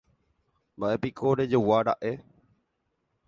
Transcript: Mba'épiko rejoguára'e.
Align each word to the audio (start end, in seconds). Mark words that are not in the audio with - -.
Mba'épiko 0.77 1.35
rejoguára'e. 1.39 2.11